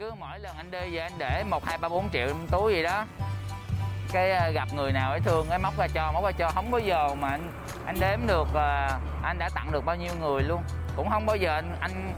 cứ 0.00 0.12
mỗi 0.20 0.38
lần 0.38 0.56
anh 0.56 0.70
đi 0.70 0.78
về 0.90 0.98
anh 0.98 1.12
để 1.18 1.44
một, 1.50 1.64
hai, 1.64 1.78
ba, 1.78 1.88
bốn 1.88 2.08
triệu 2.12 2.28
trong 2.28 2.46
túi 2.50 2.74
gì 2.74 2.82
đó. 2.82 3.04
Cái 4.12 4.32
à, 4.32 4.50
gặp 4.50 4.68
người 4.74 4.92
nào 4.92 5.10
ấy 5.10 5.20
thương, 5.20 5.46
cái 5.50 5.58
móc 5.58 5.78
ra 5.78 5.86
cho, 5.94 6.12
móc 6.12 6.24
ra 6.24 6.32
cho. 6.32 6.50
Không 6.50 6.70
bao 6.70 6.80
giờ 6.80 7.14
mà 7.14 7.28
anh 7.28 7.52
anh 7.86 7.96
đếm 8.00 8.18
được 8.26 8.48
à, 8.54 8.98
anh 9.22 9.38
đã 9.38 9.48
tặng 9.54 9.72
được 9.72 9.84
bao 9.84 9.96
nhiêu 9.96 10.12
người 10.20 10.42
luôn. 10.42 10.62
Cũng 10.96 11.10
không 11.10 11.26
bao 11.26 11.36
giờ 11.36 11.54
anh 11.54 11.76
anh 11.80 12.14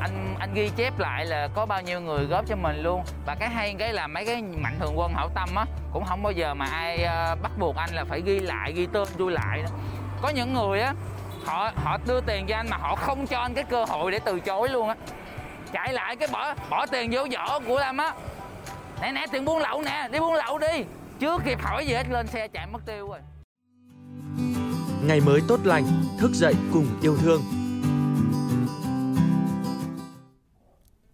anh 0.00 0.34
anh 0.38 0.54
ghi 0.54 0.70
chép 0.76 0.98
lại 0.98 1.26
là 1.26 1.48
có 1.54 1.66
bao 1.66 1.82
nhiêu 1.82 2.00
người 2.00 2.24
góp 2.24 2.46
cho 2.46 2.56
mình 2.56 2.82
luôn. 2.82 3.04
Và 3.26 3.34
cái 3.34 3.48
hay 3.48 3.74
cái 3.78 3.92
là 3.92 4.06
mấy 4.06 4.26
cái 4.26 4.42
mạnh 4.42 4.76
thường 4.80 4.98
quân 4.98 5.12
hảo 5.14 5.28
tâm 5.34 5.48
á, 5.54 5.64
cũng 5.92 6.04
không 6.04 6.22
bao 6.22 6.32
giờ 6.32 6.54
mà 6.54 6.66
ai 6.66 7.04
à, 7.04 7.34
bắt 7.42 7.52
buộc 7.58 7.76
anh 7.76 7.90
là 7.94 8.04
phải 8.04 8.20
ghi 8.20 8.40
lại, 8.40 8.72
ghi 8.72 8.86
tên 8.92 9.08
tôi 9.18 9.32
lại 9.32 9.64
có 10.22 10.28
những 10.28 10.54
người 10.54 10.80
á, 10.80 10.94
họ 11.44 11.70
họ 11.84 11.98
đưa 12.06 12.20
tiền 12.20 12.46
cho 12.46 12.56
anh 12.56 12.68
mà 12.70 12.76
họ 12.76 12.94
không 12.94 13.26
cho 13.26 13.40
anh 13.40 13.54
cái 13.54 13.64
cơ 13.64 13.84
hội 13.84 14.12
để 14.12 14.18
từ 14.24 14.40
chối 14.40 14.68
luôn 14.68 14.88
á 14.88 14.94
chạy 15.72 15.92
lại 15.92 16.16
cái 16.16 16.28
bỏ 16.32 16.54
bỏ 16.70 16.86
tiền 16.86 17.10
vô 17.12 17.26
giỏ 17.32 17.60
của 17.66 17.78
lâm 17.78 17.96
á 17.96 18.14
nè 19.02 19.12
nè 19.12 19.26
tiền 19.32 19.44
buôn 19.44 19.58
lậu 19.58 19.82
nè 19.82 20.08
đi 20.12 20.20
buôn 20.20 20.34
lậu 20.34 20.58
đi 20.58 20.84
chưa 21.20 21.38
kịp 21.44 21.58
hỏi 21.62 21.86
gì 21.86 21.94
hết 21.94 22.06
lên 22.10 22.26
xe 22.26 22.48
chạy 22.48 22.66
mất 22.66 22.80
tiêu 22.86 23.08
rồi 23.08 23.18
Ngày 25.06 25.20
mới 25.20 25.40
tốt 25.48 25.60
lành, 25.64 25.84
thức 26.18 26.30
dậy 26.34 26.54
cùng 26.72 26.86
yêu 27.02 27.16
thương. 27.16 27.42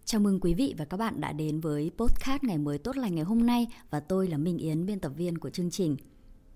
Chào 0.05 0.21
mừng 0.21 0.39
quý 0.39 0.53
vị 0.53 0.75
và 0.77 0.85
các 0.85 0.97
bạn 0.97 1.21
đã 1.21 1.31
đến 1.31 1.59
với 1.59 1.91
podcast 1.97 2.43
Ngày 2.43 2.57
mới 2.57 2.77
tốt 2.77 2.97
lành 2.97 3.15
ngày 3.15 3.23
hôm 3.23 3.45
nay 3.45 3.67
và 3.89 3.99
tôi 3.99 4.27
là 4.27 4.37
Minh 4.37 4.57
Yến, 4.57 4.85
biên 4.85 4.99
tập 4.99 5.11
viên 5.15 5.37
của 5.37 5.49
chương 5.49 5.71
trình. 5.71 5.97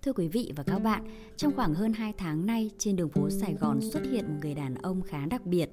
Thưa 0.02 0.12
quý 0.12 0.28
vị 0.28 0.52
và 0.56 0.62
các 0.62 0.78
bạn, 0.78 1.04
trong 1.36 1.52
khoảng 1.56 1.74
hơn 1.74 1.92
2 1.92 2.12
tháng 2.18 2.46
nay, 2.46 2.70
trên 2.78 2.96
đường 2.96 3.08
phố 3.08 3.30
Sài 3.30 3.54
Gòn 3.60 3.80
xuất 3.92 4.02
hiện 4.12 4.24
một 4.28 4.38
người 4.42 4.54
đàn 4.54 4.74
ông 4.74 5.02
khá 5.02 5.18
đặc 5.30 5.46
biệt. 5.46 5.70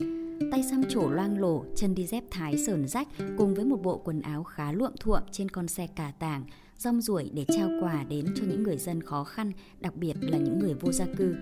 Tay 0.52 0.64
xăm 0.64 0.84
trổ 0.90 1.10
loang 1.10 1.40
lổ, 1.40 1.66
chân 1.76 1.96
đi 1.96 2.08
dép 2.08 2.24
thái 2.32 2.58
sờn 2.58 2.88
rách 2.88 3.08
cùng 3.38 3.54
với 3.54 3.66
một 3.66 3.82
bộ 3.84 3.98
quần 3.98 4.22
áo 4.22 4.44
khá 4.44 4.72
luộm 4.72 4.92
thuộm 5.00 5.22
trên 5.32 5.50
con 5.50 5.68
xe 5.68 5.88
cà 5.88 6.12
tàng, 6.20 6.44
rong 6.78 7.02
ruổi 7.02 7.30
để 7.34 7.46
trao 7.48 7.70
quà 7.82 8.04
đến 8.04 8.26
cho 8.36 8.44
những 8.48 8.64
người 8.64 8.78
dân 8.78 9.04
khó 9.04 9.24
khăn, 9.24 9.52
đặc 9.80 9.96
biệt 9.96 10.14
là 10.22 10.38
những 10.38 10.60
người 10.60 10.74
vô 10.74 10.92
gia 10.92 11.06
cư. 11.18 11.36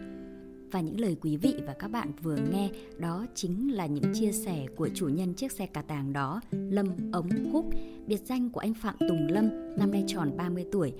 Và 0.71 0.81
những 0.81 0.99
lời 0.99 1.17
quý 1.21 1.37
vị 1.37 1.55
và 1.65 1.73
các 1.73 1.87
bạn 1.87 2.11
vừa 2.21 2.37
nghe 2.51 2.69
đó 2.97 3.25
chính 3.35 3.75
là 3.75 3.85
những 3.85 4.13
chia 4.13 4.31
sẻ 4.31 4.65
của 4.75 4.89
chủ 4.95 5.07
nhân 5.07 5.33
chiếc 5.33 5.52
xe 5.52 5.65
cà 5.65 5.81
tàng 5.81 6.13
đó, 6.13 6.41
Lâm 6.52 7.11
Ống 7.11 7.29
Húc, 7.52 7.65
biệt 8.07 8.21
danh 8.25 8.49
của 8.49 8.59
anh 8.59 8.73
Phạm 8.73 8.95
Tùng 8.99 9.27
Lâm, 9.27 9.49
năm 9.77 9.91
nay 9.91 10.03
tròn 10.07 10.37
30 10.37 10.65
tuổi, 10.71 10.93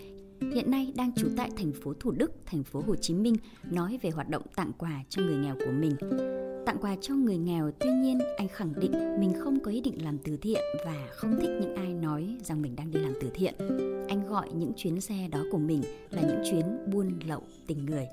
hiện 0.53 0.71
nay 0.71 0.93
đang 0.95 1.11
trú 1.15 1.27
tại 1.37 1.49
thành 1.57 1.71
phố 1.73 1.93
Thủ 1.99 2.11
Đức, 2.11 2.31
thành 2.45 2.63
phố 2.63 2.83
Hồ 2.87 2.95
Chí 2.95 3.13
Minh, 3.13 3.35
nói 3.63 3.99
về 4.02 4.09
hoạt 4.09 4.29
động 4.29 4.43
tặng 4.55 4.71
quà 4.77 5.03
cho 5.09 5.21
người 5.21 5.35
nghèo 5.35 5.55
của 5.55 5.71
mình. 5.71 5.95
Tặng 6.69 6.77
quà 6.81 6.95
cho 7.01 7.13
người 7.13 7.37
nghèo, 7.37 7.71
tuy 7.79 7.89
nhiên 7.91 8.19
anh 8.37 8.47
khẳng 8.47 8.73
định 8.79 9.19
mình 9.19 9.33
không 9.39 9.59
có 9.59 9.71
ý 9.71 9.81
định 9.81 10.03
làm 10.03 10.17
từ 10.17 10.37
thiện 10.37 10.61
và 10.85 11.07
không 11.11 11.35
thích 11.41 11.49
những 11.61 11.75
ai 11.75 11.93
nói 11.93 12.37
rằng 12.43 12.61
mình 12.61 12.75
đang 12.75 12.91
đi 12.91 12.99
làm 12.99 13.13
từ 13.21 13.29
thiện. 13.33 13.53
Anh 14.07 14.27
gọi 14.27 14.49
những 14.53 14.71
chuyến 14.75 15.01
xe 15.01 15.15
đó 15.31 15.43
của 15.51 15.57
mình 15.57 15.81
là 16.09 16.21
những 16.21 16.41
chuyến 16.51 16.91
buôn 16.91 17.19
lậu 17.27 17.43
tình 17.67 17.85
người. 17.85 18.07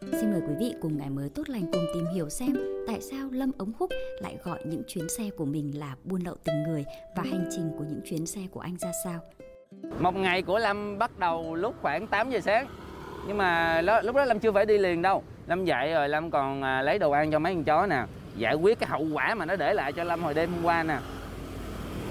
Xin 0.00 0.30
mời 0.30 0.40
quý 0.48 0.54
vị 0.60 0.74
cùng 0.80 0.98
ngày 0.98 1.10
mới 1.10 1.28
tốt 1.28 1.48
lành 1.48 1.72
cùng 1.72 1.84
tìm 1.94 2.04
hiểu 2.14 2.28
xem 2.28 2.52
tại 2.86 3.00
sao 3.00 3.28
Lâm 3.30 3.52
Ống 3.58 3.72
Húc 3.78 3.90
lại 4.20 4.36
gọi 4.44 4.60
những 4.66 4.82
chuyến 4.88 5.08
xe 5.08 5.30
của 5.36 5.44
mình 5.44 5.78
là 5.78 5.96
buôn 6.04 6.20
lậu 6.22 6.36
tình 6.44 6.62
người 6.62 6.84
và 7.16 7.22
hành 7.22 7.48
trình 7.50 7.70
của 7.78 7.84
những 7.84 8.00
chuyến 8.04 8.26
xe 8.26 8.40
của 8.50 8.60
anh 8.60 8.76
ra 8.80 8.92
sao. 9.04 9.20
một 10.00 10.14
ngày 10.14 10.42
của 10.42 10.58
lâm 10.58 10.98
bắt 10.98 11.18
đầu 11.18 11.54
lúc 11.54 11.74
khoảng 11.82 12.06
8 12.06 12.30
giờ 12.30 12.40
sáng 12.40 12.66
nhưng 13.26 13.38
mà 13.38 13.82
đó, 13.86 14.00
lúc 14.00 14.16
đó 14.16 14.24
lâm 14.24 14.38
chưa 14.38 14.52
phải 14.52 14.66
đi 14.66 14.78
liền 14.78 15.02
đâu. 15.02 15.22
Lâm 15.46 15.64
dậy 15.64 15.92
rồi 15.92 16.08
lâm 16.08 16.30
còn 16.30 16.62
à, 16.62 16.82
lấy 16.82 16.98
đồ 16.98 17.10
ăn 17.10 17.30
cho 17.30 17.38
mấy 17.38 17.54
con 17.54 17.64
chó 17.64 17.86
nè 17.86 18.04
giải 18.36 18.54
quyết 18.54 18.80
cái 18.80 18.88
hậu 18.90 19.06
quả 19.12 19.34
mà 19.34 19.44
nó 19.44 19.56
để 19.56 19.74
lại 19.74 19.92
cho 19.92 20.04
lâm 20.04 20.22
hồi 20.22 20.34
đêm 20.34 20.52
hôm 20.52 20.64
qua 20.64 20.82
nè. 20.82 20.98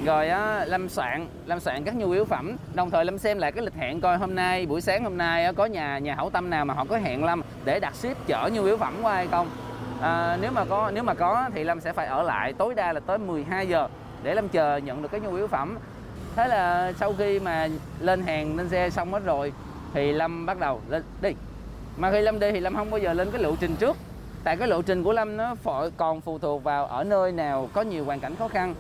Rồi 0.06 0.30
á 0.30 0.66
lâm 0.66 0.90
soạn 0.90 1.28
lâm 1.46 1.60
soạn 1.60 1.84
các 1.84 1.96
nhu 1.96 2.12
yếu 2.12 2.26
phẩm 2.26 2.56
đồng 2.74 2.90
thời 2.92 3.06
lâm 3.06 3.18
xem 3.18 3.38
lại 3.38 3.52
cái 3.52 3.64
lịch 3.66 3.74
hẹn 3.74 4.02
coi 4.02 4.18
hôm 4.18 4.36
nay 4.36 4.66
buổi 4.66 4.82
sáng 4.82 5.04
hôm 5.04 5.18
nay 5.18 5.54
có 5.54 5.66
nhà 5.66 5.98
nhà 5.98 6.16
hảo 6.16 6.30
tâm 6.30 6.50
nào 6.50 6.66
mà 6.66 6.74
họ 6.74 6.86
có 6.86 6.98
hẹn 6.98 7.24
lâm 7.24 7.42
để 7.66 7.80
đặt 7.80 7.96
ship 7.96 8.28
chở 8.28 8.50
nhu 8.54 8.64
yếu 8.64 8.78
phẩm 8.78 8.94
qua 9.02 9.16
hay 9.16 9.28
không. 9.28 9.50
À, 10.02 10.38
nếu 10.42 10.52
mà 10.52 10.66
có 10.66 10.92
nếu 10.94 11.04
mà 11.04 11.14
có 11.14 11.50
thì 11.54 11.64
lâm 11.64 11.80
sẽ 11.80 11.94
phải 11.94 12.08
ở 12.08 12.24
lại 12.24 12.54
tối 12.54 12.76
đa 12.76 12.94
là 12.94 13.00
tới 13.00 13.18
12 13.18 13.68
giờ 13.68 13.88
để 14.24 14.36
lâm 14.36 14.50
chờ 14.50 14.78
nhận 14.78 15.02
được 15.02 15.12
cái 15.12 15.22
nhu 15.22 15.36
yếu 15.36 15.48
phẩm. 15.48 15.78
Thế 16.36 16.48
là 16.48 16.94
sau 17.00 17.14
khi 17.18 17.40
mà 17.40 17.68
lên 18.00 18.22
hàng 18.22 18.58
lên 18.58 18.70
xe 18.70 18.90
xong 18.90 19.14
hết 19.14 19.24
rồi 19.26 19.54
thì 19.94 20.12
lâm 20.12 20.46
bắt 20.46 20.60
đầu 20.60 20.82
lên 20.90 21.04
đi. 21.22 21.30
Mà 21.98 22.12
khi 22.12 22.22
lâm 22.22 22.40
đi 22.40 22.52
thì 22.52 22.60
lâm 22.60 22.76
không 22.76 22.92
bao 22.92 23.00
giờ 23.00 23.14
lên 23.14 23.32
cái 23.32 23.42
lộ 23.42 23.56
trình 23.60 23.76
trước. 23.76 23.98
Tại 24.44 24.58
cái 24.58 24.68
lộ 24.68 24.82
trình 24.82 25.04
của 25.04 25.14
lâm 25.14 25.38
nó 25.38 25.56
còn 25.98 26.22
phụ 26.22 26.40
thuộc 26.40 26.64
vào 26.64 26.86
ở 26.86 27.04
nơi 27.04 27.32
nào 27.32 27.70
có 27.74 27.82
nhiều 27.82 28.06
hoàn 28.06 28.20
cảnh 28.20 28.36
khó 28.36 28.48
khăn. 28.48 28.76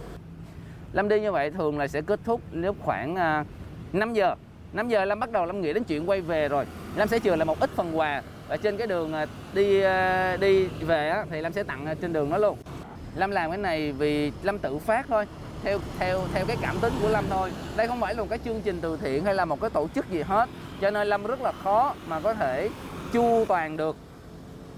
Lâm 0.94 1.09
đi 1.09 1.19
như 1.19 1.31
vậy 1.31 1.51
thường 1.51 1.79
là 1.79 1.88
sẽ 1.88 2.01
kết 2.01 2.19
thúc 2.25 2.41
lúc 2.51 2.75
khoảng 2.81 3.16
à, 3.16 3.45
5 3.94 4.13
giờ. 4.13 4.35
5 4.73 4.89
giờ 4.89 5.05
lâm 5.05 5.19
bắt 5.19 5.31
đầu 5.31 5.45
lâm 5.45 5.61
nghĩ 5.61 5.73
đến 5.73 5.83
chuyện 5.83 6.09
quay 6.09 6.21
về 6.21 6.50
rồi. 6.50 6.66
Lâm 6.95 7.07
sẽ 7.07 7.19
chừa 7.19 7.35
lại 7.35 7.45
một 7.45 7.59
ít 7.59 7.69
phần 7.75 7.97
quà. 7.97 8.21
Và 8.47 8.57
trên 8.57 8.77
cái 8.77 8.88
đường 8.88 9.13
à, 9.13 9.25
đi 9.53 9.81
à, 9.81 10.38
đi 10.38 10.66
về 10.66 11.09
á, 11.09 11.25
thì 11.29 11.41
lâm 11.41 11.53
sẽ 11.53 11.63
tặng 11.63 11.85
à, 11.85 11.94
trên 12.01 12.13
đường 12.13 12.29
đó 12.29 12.38
luôn. 12.38 12.57
Lâm 13.16 13.31
làm 13.31 13.51
cái 13.51 13.57
này 13.57 13.91
vì 13.91 14.31
lâm 14.44 14.57
tự 14.57 14.77
phát 14.77 15.05
thôi. 15.09 15.25
Theo 15.63 15.79
theo 16.00 16.19
theo 16.33 16.45
cái 16.45 16.57
cảm 16.61 16.75
tính 16.81 16.94
của 17.01 17.09
lâm 17.09 17.25
thôi. 17.29 17.51
Đây 17.77 17.88
không 17.88 18.01
phải 18.01 18.16
là 18.16 18.21
một 18.21 18.27
cái 18.29 18.39
chương 18.45 18.61
trình 18.61 18.79
từ 18.81 18.97
thiện 18.97 19.25
hay 19.25 19.33
là 19.33 19.45
một 19.45 19.61
cái 19.61 19.69
tổ 19.69 19.88
chức 19.95 20.09
gì 20.09 20.21
hết 20.21 20.50
cho 20.81 20.92
nên 20.92 21.08
lâm 21.08 21.24
rất 21.24 21.42
là 21.42 21.52
khó 21.64 21.94
mà 22.08 22.19
có 22.19 22.34
thể 22.34 22.69
chu 23.14 23.46
toàn 23.47 23.78
được. 23.78 23.96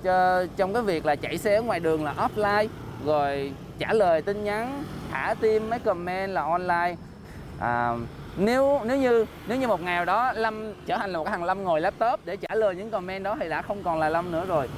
Cho, 0.03 0.45
trong 0.57 0.73
cái 0.73 0.83
việc 0.83 1.05
là 1.05 1.15
chạy 1.15 1.37
xe 1.37 1.55
ở 1.55 1.61
ngoài 1.61 1.79
đường 1.79 2.03
là 2.05 2.13
offline 2.13 2.67
rồi 3.05 3.53
trả 3.79 3.93
lời 3.93 4.21
tin 4.21 4.43
nhắn 4.43 4.83
thả 5.11 5.35
tim 5.41 5.69
mấy 5.69 5.79
comment 5.79 6.31
là 6.31 6.41
online. 6.41 6.95
À, 7.59 7.93
nếu 8.37 8.81
nếu 8.85 8.97
như 8.97 9.25
nếu 9.47 9.57
như 9.57 9.67
một 9.67 9.81
ngày 9.81 9.95
nào 9.95 10.05
đó 10.05 10.31
lâm 10.35 10.73
trở 10.85 10.97
thành 10.97 11.11
là 11.11 11.17
một 11.17 11.23
cái 11.23 11.31
thằng 11.31 11.43
lâm 11.43 11.63
ngồi 11.63 11.81
laptop 11.81 12.19
để 12.25 12.37
trả 12.37 12.55
lời 12.55 12.75
những 12.75 12.91
comment 12.91 13.23
đó 13.23 13.37
thì 13.39 13.49
đã 13.49 13.61
không 13.61 13.83
còn 13.83 13.99
là 13.99 14.09
lâm 14.09 14.31
nữa 14.31 14.45
rồi 14.47 14.69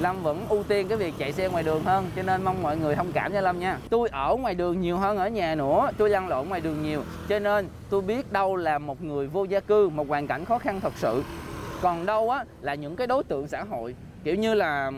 lâm 0.00 0.22
vẫn 0.22 0.46
ưu 0.48 0.62
tiên 0.62 0.88
cái 0.88 0.98
việc 0.98 1.14
chạy 1.18 1.32
xe 1.32 1.48
ngoài 1.48 1.62
đường 1.62 1.82
hơn, 1.84 2.10
cho 2.16 2.22
nên 2.22 2.44
mong 2.44 2.62
mọi 2.62 2.76
người 2.76 2.94
thông 2.94 3.12
cảm 3.12 3.32
cho 3.32 3.40
lâm 3.40 3.58
nha. 3.58 3.78
Tôi 3.90 4.08
ở 4.08 4.36
ngoài 4.36 4.54
đường 4.54 4.80
nhiều 4.80 4.96
hơn 4.96 5.18
ở 5.18 5.28
nhà 5.28 5.54
nữa, 5.54 5.90
tôi 5.98 6.10
lăn 6.10 6.28
lộn 6.28 6.48
ngoài 6.48 6.60
đường 6.60 6.82
nhiều, 6.82 7.02
cho 7.28 7.38
nên 7.38 7.68
tôi 7.90 8.02
biết 8.02 8.32
đâu 8.32 8.56
là 8.56 8.78
một 8.78 9.02
người 9.02 9.26
vô 9.26 9.44
gia 9.44 9.60
cư, 9.60 9.88
một 9.88 10.08
hoàn 10.08 10.26
cảnh 10.26 10.44
khó 10.44 10.58
khăn 10.58 10.80
thật 10.80 10.92
sự. 10.96 11.22
Còn 11.80 12.06
đâu 12.06 12.30
á, 12.30 12.44
là 12.60 12.74
những 12.74 12.96
cái 12.96 13.06
đối 13.06 13.24
tượng 13.24 13.48
xã 13.48 13.64
hội, 13.70 13.94
kiểu 14.24 14.34
như 14.34 14.54
là 14.54 14.90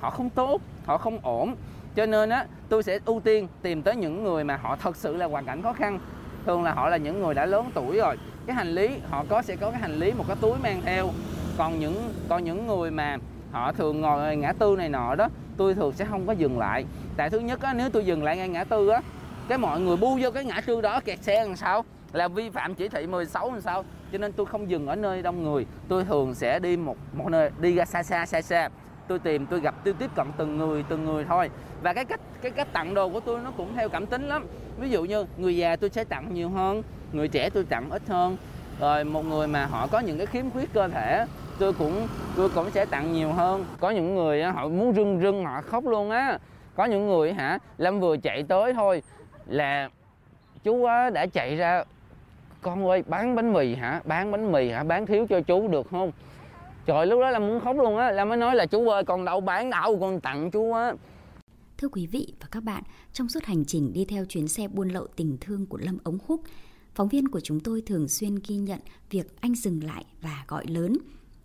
họ 0.00 0.10
không 0.10 0.30
tốt, 0.30 0.60
họ 0.84 0.98
không 0.98 1.18
ổn. 1.22 1.54
Cho 1.96 2.06
nên 2.06 2.30
á, 2.30 2.46
tôi 2.68 2.82
sẽ 2.82 2.98
ưu 3.04 3.20
tiên 3.20 3.48
tìm 3.62 3.82
tới 3.82 3.96
những 3.96 4.24
người 4.24 4.44
mà 4.44 4.56
họ 4.56 4.76
thật 4.76 4.96
sự 4.96 5.16
là 5.16 5.26
hoàn 5.26 5.44
cảnh 5.44 5.62
khó 5.62 5.72
khăn. 5.72 5.98
Thường 6.46 6.62
là 6.62 6.74
họ 6.74 6.88
là 6.88 6.96
những 6.96 7.22
người 7.22 7.34
đã 7.34 7.46
lớn 7.46 7.70
tuổi 7.74 7.96
rồi, 7.96 8.16
cái 8.46 8.56
hành 8.56 8.68
lý, 8.68 8.88
họ 9.10 9.24
có, 9.28 9.42
sẽ 9.42 9.56
có 9.56 9.70
cái 9.70 9.80
hành 9.80 9.94
lý, 9.94 10.12
một 10.12 10.24
cái 10.28 10.36
túi 10.40 10.52
mang 10.62 10.80
theo. 10.84 11.10
Còn 11.58 11.80
những 11.80 12.12
còn 12.28 12.44
những 12.44 12.66
người 12.66 12.90
mà 12.90 13.16
họ 13.52 13.72
thường 13.72 14.00
ngồi 14.00 14.36
ngã 14.36 14.52
tư 14.52 14.74
này 14.78 14.88
nọ 14.88 15.14
đó, 15.14 15.28
tôi 15.56 15.74
thường 15.74 15.92
sẽ 15.92 16.04
không 16.04 16.26
có 16.26 16.32
dừng 16.32 16.58
lại. 16.58 16.84
Tại 17.16 17.30
thứ 17.30 17.38
nhất 17.38 17.62
á, 17.62 17.74
nếu 17.74 17.90
tôi 17.90 18.04
dừng 18.06 18.22
lại 18.22 18.36
ngay 18.36 18.48
ngã 18.48 18.64
tư 18.64 18.88
á, 18.88 19.00
cái 19.48 19.58
mọi 19.58 19.80
người 19.80 19.96
bu 19.96 20.18
vô 20.22 20.30
cái 20.30 20.44
ngã 20.44 20.60
tư 20.66 20.80
đó, 20.80 21.00
kẹt 21.00 21.22
xe 21.22 21.44
làm 21.44 21.56
sao? 21.56 21.84
Là 22.12 22.28
vi 22.28 22.50
phạm 22.50 22.74
chỉ 22.74 22.88
thị 22.88 23.06
16 23.06 23.52
làm 23.52 23.60
sao? 23.60 23.84
Cho 24.12 24.18
nên 24.18 24.32
tôi 24.32 24.46
không 24.46 24.70
dừng 24.70 24.86
ở 24.86 24.96
nơi 24.96 25.22
đông 25.22 25.42
người. 25.42 25.66
Tôi 25.88 26.04
thường 26.04 26.34
sẽ 26.34 26.58
đi 26.58 26.76
một 26.76 26.96
một 27.12 27.28
nơi, 27.30 27.50
đi 27.60 27.74
ra 27.74 27.84
xa 27.84 28.02
xa 28.02 28.26
xa 28.26 28.42
xa. 28.42 28.68
Tôi 29.08 29.18
tìm, 29.18 29.46
tôi 29.46 29.60
gặp, 29.60 29.74
tôi 29.84 29.94
tiếp 29.94 30.10
cận 30.14 30.26
từng 30.36 30.58
người 30.58 30.84
từng 30.88 31.04
người 31.04 31.24
thôi. 31.24 31.50
Và 31.82 31.92
cái 31.92 32.04
cách 32.04 32.20
cái 32.42 32.50
cách 32.50 32.68
tặng 32.72 32.94
đồ 32.94 33.08
của 33.08 33.20
tôi 33.20 33.40
nó 33.44 33.50
cũng 33.56 33.74
theo 33.74 33.88
cảm 33.88 34.06
tính 34.06 34.28
lắm. 34.28 34.46
Ví 34.78 34.90
dụ 34.90 35.04
như, 35.04 35.26
người 35.36 35.56
già 35.56 35.76
tôi 35.76 35.90
sẽ 35.90 36.04
tặng 36.04 36.34
nhiều 36.34 36.50
hơn, 36.50 36.82
người 37.12 37.28
trẻ 37.28 37.50
tôi 37.50 37.64
tặng 37.64 37.90
ít 37.90 38.02
hơn. 38.08 38.36
Rồi 38.80 39.04
một 39.04 39.24
người 39.24 39.46
mà 39.46 39.66
họ 39.66 39.86
có 39.86 40.00
những 40.00 40.18
cái 40.18 40.26
khiếm 40.26 40.50
khuyết 40.50 40.72
cơ 40.72 40.88
thể 40.88 41.26
tôi 41.58 41.72
cũng 41.72 42.08
tôi 42.36 42.48
cũng 42.48 42.70
sẽ 42.70 42.84
tặng 42.84 43.12
nhiều 43.12 43.32
hơn. 43.32 43.64
Có 43.80 43.90
những 43.90 44.14
người 44.14 44.42
á, 44.42 44.52
họ 44.52 44.68
muốn 44.68 44.94
rưng 44.94 45.20
rưng 45.22 45.44
họ 45.44 45.60
khóc 45.60 45.86
luôn 45.86 46.10
á. 46.10 46.38
Có 46.74 46.84
những 46.84 47.06
người 47.06 47.32
hả 47.32 47.58
lâm 47.78 48.00
vừa 48.00 48.16
chạy 48.16 48.42
tới 48.42 48.72
thôi 48.72 49.02
là 49.46 49.90
chú 50.64 50.84
á, 50.84 51.10
đã 51.10 51.26
chạy 51.26 51.56
ra 51.56 51.84
con 52.62 52.86
ơi 52.86 53.02
bán 53.06 53.34
bánh 53.34 53.52
mì 53.52 53.74
hả? 53.74 54.00
Bán 54.04 54.30
bánh 54.30 54.52
mì 54.52 54.70
hả? 54.70 54.84
Bán 54.84 55.06
thiếu 55.06 55.26
cho 55.28 55.40
chú 55.40 55.68
được 55.68 55.86
không? 55.90 56.12
Trời 56.86 57.06
lúc 57.06 57.20
đó 57.20 57.30
là 57.30 57.38
muốn 57.38 57.60
khóc 57.60 57.76
luôn 57.76 57.96
á. 57.96 58.10
Là 58.10 58.24
mới 58.24 58.36
nói 58.36 58.56
là 58.56 58.66
chú 58.66 58.88
ơi 58.88 59.04
con 59.04 59.24
đâu 59.24 59.40
bán 59.40 59.70
đâu 59.70 59.98
con 60.00 60.20
tặng 60.20 60.50
chú 60.50 60.72
á. 60.72 60.94
Thưa 61.78 61.88
quý 61.88 62.06
vị 62.06 62.34
và 62.40 62.46
các 62.50 62.62
bạn, 62.62 62.82
trong 63.12 63.28
suốt 63.28 63.44
hành 63.44 63.64
trình 63.64 63.92
đi 63.92 64.04
theo 64.04 64.24
chuyến 64.24 64.48
xe 64.48 64.68
buôn 64.68 64.88
lậu 64.88 65.06
tình 65.06 65.36
thương 65.40 65.66
của 65.66 65.78
Lâm 65.78 65.98
Ống 66.04 66.18
Húc, 66.26 66.40
phóng 66.94 67.08
viên 67.08 67.28
của 67.28 67.40
chúng 67.40 67.60
tôi 67.60 67.82
thường 67.86 68.08
xuyên 68.08 68.34
ghi 68.48 68.56
nhận 68.56 68.78
việc 69.10 69.26
anh 69.40 69.54
dừng 69.54 69.84
lại 69.84 70.04
và 70.22 70.44
gọi 70.48 70.66
lớn. 70.66 70.96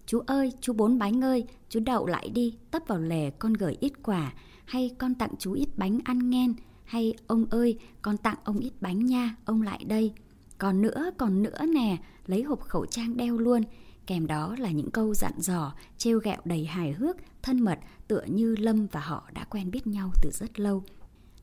Chú 0.08 0.20
ơi, 0.20 0.52
chú 0.62 0.74
bốn 0.74 1.00
bánh 1.00 1.24
ơi, 1.24 1.46
chú 1.70 1.80
đậu 1.80 2.06
lại 2.06 2.30
đi, 2.30 2.58
tấp 2.72 2.84
vào 2.88 3.00
lề 3.00 3.30
con 3.30 3.54
gửi 3.54 3.78
ít 3.80 3.94
quà, 4.04 4.34
hay 4.66 4.92
con 4.98 5.16
tặng 5.16 5.32
chú 5.40 5.54
ít 5.54 5.70
bánh 5.76 6.00
ăn 6.04 6.30
nghen 6.30 6.54
hay 6.86 7.14
ông 7.28 7.46
ơi, 7.50 7.80
con 8.02 8.18
tặng 8.18 8.38
ông 8.44 8.60
ít 8.60 8.72
bánh 8.82 9.06
nha, 9.06 9.36
ông 9.46 9.62
lại 9.62 9.84
đây. 9.88 10.14
Còn 10.58 10.82
nữa, 10.82 11.12
còn 11.18 11.44
nữa 11.44 11.66
nè, 11.74 11.98
lấy 12.26 12.44
hộp 12.44 12.62
khẩu 12.62 12.86
trang 12.86 13.18
đeo 13.18 13.38
luôn, 13.38 13.62
kèm 14.06 14.28
đó 14.28 14.56
là 14.60 14.72
những 14.72 14.92
câu 14.92 15.14
dặn 15.14 15.34
dò, 15.38 15.74
trêu 15.98 16.20
ghẹo 16.20 16.42
đầy 16.46 16.66
hài 16.66 16.92
hước, 16.92 17.18
thân 17.42 17.60
mật 17.62 17.80
tựa 18.08 18.24
như 18.28 18.56
Lâm 18.56 18.88
và 18.88 19.00
họ 19.00 19.30
đã 19.34 19.44
quen 19.44 19.72
biết 19.72 19.88
nhau 19.88 20.12
từ 20.22 20.30
rất 20.34 20.60
lâu. 20.60 20.84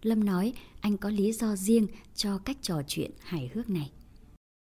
Lâm 0.03 0.25
nói 0.25 0.53
anh 0.81 0.97
có 0.97 1.11
lý 1.11 1.33
do 1.33 1.57
riêng 1.57 1.87
cho 2.15 2.39
cách 2.39 2.57
trò 2.63 2.83
chuyện 2.87 3.11
hài 3.21 3.51
hước 3.55 3.71
này. 3.71 3.91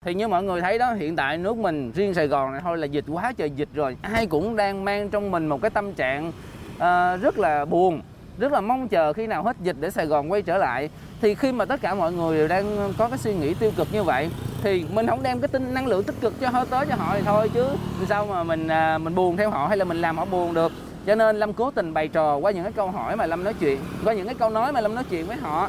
Thì 0.04 0.14
như 0.14 0.28
mọi 0.28 0.42
người 0.42 0.60
thấy 0.60 0.78
đó, 0.78 0.92
hiện 0.92 1.16
tại 1.16 1.38
nước 1.38 1.56
mình 1.56 1.92
riêng 1.94 2.14
Sài 2.14 2.26
Gòn 2.26 2.52
này 2.52 2.60
thôi 2.64 2.78
là 2.78 2.86
dịch 2.86 3.04
quá 3.12 3.32
trời 3.36 3.50
dịch 3.50 3.68
rồi. 3.74 3.96
Ai 4.02 4.26
cũng 4.26 4.56
đang 4.56 4.84
mang 4.84 5.10
trong 5.10 5.30
mình 5.30 5.46
một 5.46 5.62
cái 5.62 5.70
tâm 5.70 5.92
trạng 5.94 6.28
uh, 6.76 7.22
rất 7.22 7.38
là 7.38 7.64
buồn, 7.64 8.00
rất 8.38 8.52
là 8.52 8.60
mong 8.60 8.88
chờ 8.88 9.12
khi 9.12 9.26
nào 9.26 9.42
hết 9.42 9.56
dịch 9.62 9.76
để 9.80 9.90
Sài 9.90 10.06
Gòn 10.06 10.32
quay 10.32 10.42
trở 10.42 10.58
lại. 10.58 10.90
Thì 11.20 11.34
khi 11.34 11.52
mà 11.52 11.64
tất 11.64 11.80
cả 11.80 11.94
mọi 11.94 12.12
người 12.12 12.38
đều 12.38 12.48
đang 12.48 12.92
có 12.98 13.08
cái 13.08 13.18
suy 13.18 13.34
nghĩ 13.34 13.54
tiêu 13.54 13.70
cực 13.76 13.88
như 13.92 14.02
vậy 14.02 14.30
thì 14.62 14.84
mình 14.92 15.06
không 15.06 15.22
đem 15.22 15.40
cái 15.40 15.48
tinh 15.48 15.74
năng 15.74 15.86
lượng 15.86 16.02
tích 16.02 16.16
cực 16.20 16.40
cho 16.40 16.48
họ 16.48 16.64
tới 16.64 16.86
cho 16.86 16.94
họ 16.94 17.14
thì 17.16 17.22
thôi 17.24 17.50
chứ 17.54 17.66
sao 18.08 18.26
mà 18.26 18.44
mình 18.44 18.66
uh, 18.66 19.00
mình 19.00 19.14
buồn 19.14 19.36
theo 19.36 19.50
họ 19.50 19.66
hay 19.66 19.76
là 19.76 19.84
mình 19.84 20.00
làm 20.00 20.18
họ 20.18 20.24
buồn 20.24 20.54
được. 20.54 20.72
Cho 21.06 21.14
nên 21.14 21.36
Lâm 21.36 21.52
cố 21.52 21.70
tình 21.70 21.94
bày 21.94 22.08
trò 22.08 22.36
qua 22.36 22.50
những 22.50 22.64
cái 22.64 22.72
câu 22.72 22.90
hỏi 22.90 23.16
mà 23.16 23.26
Lâm 23.26 23.44
nói 23.44 23.54
chuyện, 23.60 23.78
qua 24.04 24.14
những 24.14 24.26
cái 24.26 24.34
câu 24.34 24.50
nói 24.50 24.72
mà 24.72 24.80
Lâm 24.80 24.94
nói 24.94 25.04
chuyện 25.10 25.26
với 25.26 25.36
họ. 25.36 25.66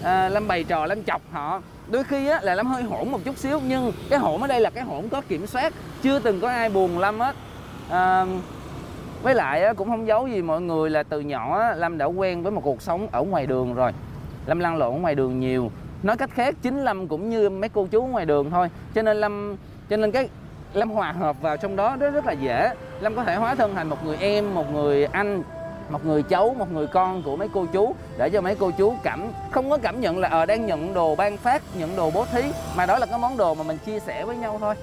uh, 0.00 0.32
Lâm 0.32 0.48
bày 0.48 0.64
trò, 0.64 0.86
Lâm 0.86 1.04
chọc 1.04 1.22
họ 1.32 1.62
đôi 1.88 2.04
khi 2.04 2.28
á, 2.28 2.40
là 2.42 2.54
Lâm 2.54 2.66
hơi 2.66 2.82
hỗn 2.82 3.10
một 3.10 3.18
chút 3.24 3.36
xíu 3.36 3.60
nhưng 3.68 3.92
cái 4.10 4.18
hỗn 4.18 4.40
ở 4.40 4.46
đây 4.46 4.60
là 4.60 4.70
cái 4.70 4.84
hỗn 4.84 5.08
có 5.08 5.20
kiểm 5.28 5.46
soát. 5.46 5.72
Chưa 6.02 6.18
từng 6.18 6.40
có 6.40 6.48
ai 6.48 6.70
buồn 6.70 6.98
Lâm 6.98 7.20
hết. 7.20 7.36
À, 7.90 8.26
với 9.22 9.34
lại 9.34 9.64
á, 9.64 9.72
cũng 9.72 9.88
không 9.88 10.06
giấu 10.06 10.28
gì 10.28 10.42
mọi 10.42 10.60
người 10.60 10.90
là 10.90 11.02
từ 11.02 11.20
nhỏ 11.20 11.58
á, 11.58 11.74
Lâm 11.74 11.98
đã 11.98 12.06
quen 12.06 12.42
với 12.42 12.52
một 12.52 12.60
cuộc 12.64 12.82
sống 12.82 13.08
ở 13.12 13.22
ngoài 13.22 13.46
đường 13.46 13.74
rồi. 13.74 13.92
Lâm 14.46 14.58
lăn 14.58 14.76
lộn 14.76 14.94
ở 14.94 14.98
ngoài 14.98 15.14
đường 15.14 15.40
nhiều. 15.40 15.70
Nói 16.02 16.16
cách 16.16 16.30
khác 16.34 16.54
chính 16.62 16.84
Lâm 16.84 17.08
cũng 17.08 17.30
như 17.30 17.50
mấy 17.50 17.68
cô 17.68 17.86
chú 17.90 18.02
ngoài 18.02 18.26
đường 18.26 18.50
thôi. 18.50 18.68
Cho 18.94 19.02
nên 19.02 19.16
Lâm 19.16 19.56
cho 19.90 19.96
nên 19.96 20.12
cái 20.12 20.28
Lâm 20.74 20.90
hòa 20.90 21.12
hợp 21.12 21.42
vào 21.42 21.56
trong 21.56 21.76
đó 21.76 21.96
rất 21.96 22.10
rất 22.10 22.26
là 22.26 22.32
dễ. 22.32 22.74
Lâm 23.00 23.16
có 23.16 23.24
thể 23.24 23.36
hóa 23.36 23.54
thân 23.54 23.74
thành 23.74 23.88
một 23.88 24.04
người 24.04 24.16
em 24.16 24.54
một 24.54 24.72
người 24.72 25.04
anh 25.04 25.42
một 25.92 26.06
người 26.06 26.22
cháu 26.22 26.54
một 26.58 26.72
người 26.72 26.86
con 26.86 27.22
của 27.22 27.36
mấy 27.36 27.48
cô 27.52 27.66
chú 27.72 27.94
để 28.18 28.30
cho 28.30 28.40
mấy 28.40 28.54
cô 28.54 28.70
chú 28.78 28.94
cảm 29.02 29.26
không 29.50 29.70
có 29.70 29.78
cảm 29.78 30.00
nhận 30.00 30.18
là 30.18 30.28
ờ, 30.28 30.46
đang 30.46 30.66
nhận 30.66 30.94
đồ 30.94 31.14
ban 31.14 31.36
phát 31.36 31.62
nhận 31.78 31.96
đồ 31.96 32.10
bố 32.10 32.24
thí 32.32 32.42
mà 32.76 32.86
đó 32.86 32.98
là 32.98 33.06
cái 33.06 33.18
món 33.18 33.36
đồ 33.36 33.54
mà 33.54 33.62
mình 33.62 33.78
chia 33.86 33.98
sẻ 33.98 34.24
với 34.24 34.36
nhau 34.36 34.58
thôi. 34.60 34.74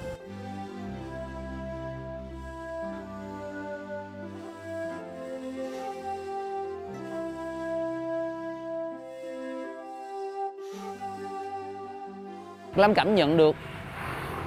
Lâm 12.76 12.94
cảm 12.94 13.16
nhận 13.16 13.38
được 13.38 13.56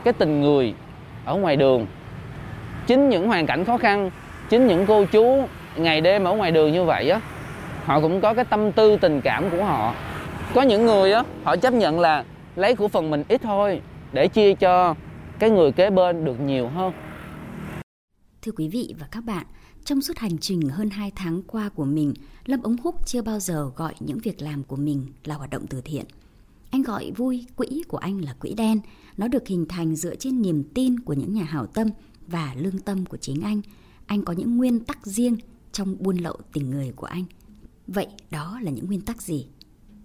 cái 0.05 0.13
tình 0.13 0.41
người 0.41 0.75
ở 1.25 1.35
ngoài 1.35 1.57
đường 1.57 1.87
chính 2.87 3.09
những 3.09 3.29
hoàn 3.29 3.47
cảnh 3.47 3.65
khó 3.65 3.79
khăn 3.79 4.11
chính 4.49 4.67
những 4.67 4.87
cô 4.87 5.05
chú 5.05 5.47
ngày 5.77 6.01
đêm 6.01 6.25
ở 6.25 6.35
ngoài 6.35 6.51
đường 6.51 6.73
như 6.73 6.85
vậy 6.85 7.11
á 7.11 7.21
họ 7.85 8.01
cũng 8.01 8.21
có 8.21 8.35
cái 8.35 8.45
tâm 8.45 8.73
tư 8.73 8.97
tình 9.01 9.21
cảm 9.21 9.51
của 9.51 9.65
họ 9.65 9.95
có 10.55 10.63
những 10.63 10.87
người 10.87 11.13
á 11.13 11.23
họ 11.45 11.57
chấp 11.57 11.75
nhận 11.75 12.01
là 12.01 12.25
lấy 12.57 12.75
của 12.75 12.89
phần 12.89 13.11
mình 13.11 13.25
ít 13.29 13.41
thôi 13.43 13.81
để 14.13 14.29
chia 14.29 14.55
cho 14.55 14.95
cái 15.39 15.51
người 15.51 15.73
kế 15.73 15.91
bên 15.91 16.25
được 16.25 16.41
nhiều 16.41 16.69
hơn 16.69 16.93
Thưa 18.43 18.53
quý 18.53 18.69
vị 18.69 18.95
và 18.99 19.07
các 19.11 19.25
bạn, 19.25 19.47
trong 19.85 20.03
suốt 20.03 20.19
hành 20.19 20.39
trình 20.39 20.61
hơn 20.61 20.91
2 20.91 21.13
tháng 21.17 21.43
qua 21.43 21.69
của 21.69 21.85
mình, 21.85 22.15
Lâm 22.47 22.63
Ống 22.63 22.77
Húc 22.77 23.07
chưa 23.07 23.23
bao 23.23 23.41
giờ 23.41 23.71
gọi 23.77 23.95
những 24.01 24.19
việc 24.19 24.43
làm 24.43 24.63
của 24.65 24.77
mình 24.77 25.07
là 25.25 25.35
hoạt 25.35 25.51
động 25.51 25.67
từ 25.67 25.81
thiện. 25.85 26.05
Anh 26.71 26.83
gọi 26.83 27.13
vui 27.17 27.47
quỹ 27.57 27.83
của 27.89 27.97
anh 27.97 28.25
là 28.25 28.35
quỹ 28.41 28.55
đen. 28.55 28.81
Nó 29.17 29.29
được 29.29 29.49
hình 29.49 29.67
thành 29.69 29.97
dựa 29.97 30.15
trên 30.15 30.43
niềm 30.43 30.65
tin 30.75 31.01
của 31.01 31.13
những 31.13 31.35
nhà 31.35 31.45
hảo 31.45 31.67
tâm 31.67 31.89
và 32.27 32.55
lương 32.59 32.79
tâm 32.79 33.07
của 33.07 33.17
chính 33.17 33.41
anh. 33.41 33.61
Anh 34.07 34.25
có 34.25 34.33
những 34.33 34.57
nguyên 34.57 34.81
tắc 34.81 35.07
riêng 35.07 35.37
trong 35.73 35.97
buôn 35.99 36.17
lậu 36.17 36.37
tình 36.53 36.71
người 36.71 36.93
của 36.97 37.07
anh. 37.07 37.25
Vậy 37.87 38.07
đó 38.31 38.59
là 38.63 38.71
những 38.71 38.87
nguyên 38.87 39.01
tắc 39.01 39.23
gì? 39.23 39.47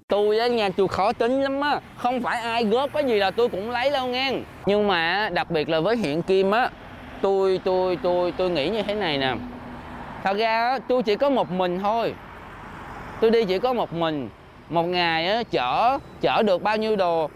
Tôi 0.08 0.40
á 0.40 0.48
nha, 0.48 0.70
tôi 0.70 0.88
khó 0.88 1.14
tính 1.14 1.42
lắm 1.42 1.62
á. 1.62 1.80
Không 1.98 2.22
phải 2.22 2.42
ai 2.42 2.66
góp 2.66 2.94
cái 2.94 3.04
gì 3.04 3.16
là 3.16 3.32
tôi 3.32 3.50
cũng 3.50 3.70
lấy 3.70 3.90
đâu 3.90 4.08
nghe. 4.08 4.34
Nhưng 4.66 4.88
mà 4.88 5.30
đặc 5.34 5.52
biệt 5.52 5.70
là 5.70 5.80
với 5.80 5.98
hiện 5.98 6.22
kim 6.22 6.52
á 6.52 6.70
Tôi, 7.22 7.60
tôi, 7.64 7.98
tôi, 8.04 8.32
tôi 8.32 8.50
nghĩ 8.50 8.70
như 8.70 8.84
thế 8.84 8.94
này 8.96 9.18
nè. 9.18 9.36
Thật 10.24 10.38
ra 10.38 10.80
tôi 10.80 11.04
chỉ 11.04 11.16
có 11.16 11.30
một 11.30 11.52
mình 11.52 11.80
thôi. 11.80 12.14
Tôi 13.22 13.32
đi 13.32 13.46
chỉ 13.46 13.60
có 13.60 13.74
một 13.74 13.94
mình. 13.94 14.30
Một 14.70 14.84
ngày 14.84 15.28
á, 15.28 15.44
chở, 15.44 15.98
chở 16.22 16.44
được 16.44 16.64
bao 16.64 16.78
nhiêu 16.78 16.96
đồ? 16.96 17.30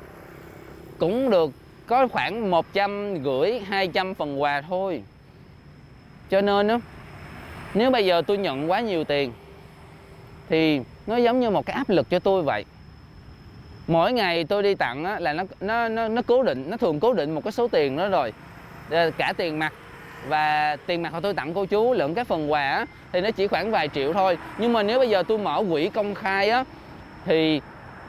Cũng 0.97 1.29
được 1.29 1.51
có 1.87 2.07
khoảng 2.07 2.51
một 2.51 2.65
trăm 2.73 3.15
rưỡi, 3.23 3.59
hai 3.59 3.87
trăm 3.87 4.13
phần 4.13 4.41
quà 4.41 4.61
thôi. 4.61 5.03
Cho 6.29 6.41
nên 6.41 6.67
á 6.67 6.79
nếu 7.73 7.91
bây 7.91 8.05
giờ 8.05 8.21
tôi 8.27 8.37
nhận 8.37 8.71
quá 8.71 8.79
nhiều 8.79 9.03
tiền 9.03 9.31
thì 10.49 10.81
nó 11.07 11.17
giống 11.17 11.39
như 11.39 11.49
một 11.49 11.65
cái 11.65 11.75
áp 11.75 11.89
lực 11.89 12.09
cho 12.09 12.19
tôi 12.19 12.43
vậy. 12.43 12.65
Mỗi 13.87 14.13
ngày 14.13 14.43
tôi 14.43 14.63
đi 14.63 14.75
tặng 14.75 15.05
á, 15.05 15.19
là 15.19 15.33
nó 15.33 15.43
nó 15.61 15.89
nó 15.89 16.07
nó 16.07 16.21
cố 16.21 16.43
định 16.43 16.65
nó 16.69 16.77
thường 16.77 16.99
cố 16.99 17.13
định 17.13 17.35
một 17.35 17.43
cái 17.43 17.51
số 17.51 17.67
tiền 17.67 17.97
đó 17.97 18.07
rồi. 18.07 18.33
Ờ, 18.89 19.11
cả 19.17 19.33
tiền 19.37 19.59
mặt 19.59 19.73
và 20.27 20.77
tiền 20.85 21.01
mặt 21.01 21.13
mà 21.13 21.19
tôi 21.19 21.33
tặng 21.33 21.53
cô 21.53 21.65
chú 21.65 21.93
lẫn 21.93 22.15
cái 22.15 22.25
phần 22.25 22.51
quà 22.51 22.71
á, 22.71 22.85
thì 23.11 23.21
nó 23.21 23.31
chỉ 23.31 23.47
khoảng 23.47 23.71
vài 23.71 23.87
triệu 23.87 24.13
thôi. 24.13 24.37
Nhưng 24.57 24.73
mà 24.73 24.83
nếu 24.83 24.99
bây 24.99 25.09
giờ 25.09 25.23
tôi 25.23 25.37
mở 25.37 25.63
quỹ 25.69 25.89
công 25.89 26.15
khai 26.15 26.49
á 26.49 26.63
thì 27.25 27.61